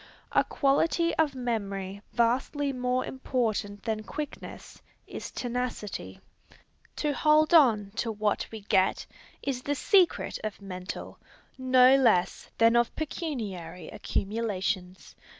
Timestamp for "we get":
8.51-9.05